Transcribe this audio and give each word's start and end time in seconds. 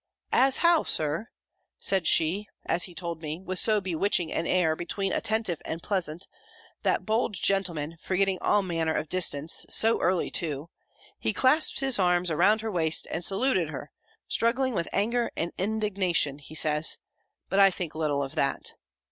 "As 0.33 0.57
how, 0.65 0.81
Sir?" 0.81 1.27
said 1.77 2.07
she, 2.07 2.47
as 2.65 2.85
he 2.85 2.95
told 2.95 3.21
me, 3.21 3.39
with 3.39 3.59
so 3.59 3.79
bewitching 3.79 4.31
an 4.33 4.47
air, 4.47 4.75
between 4.75 5.13
attentive 5.13 5.61
and 5.63 5.83
pleasant, 5.83 6.27
that, 6.81 7.05
bold 7.05 7.35
gentleman, 7.35 7.97
forgetting 7.99 8.39
all 8.41 8.63
manner 8.63 8.95
of 8.95 9.09
distance, 9.09 9.63
so 9.69 10.01
early 10.01 10.31
too! 10.31 10.71
he 11.19 11.33
clasped 11.33 11.81
his 11.81 11.99
arms 11.99 12.31
around 12.31 12.61
her 12.61 12.71
waist, 12.71 13.07
and 13.11 13.23
saluted 13.23 13.69
her, 13.69 13.91
struggling 14.27 14.73
with 14.73 14.89
anger 14.91 15.31
and 15.37 15.51
indignation, 15.59 16.39
he 16.39 16.55
says; 16.55 16.97
but 17.47 17.59
I 17.59 17.69
think 17.69 17.93
little 17.93 18.23
of 18.23 18.33
that! 18.33 18.71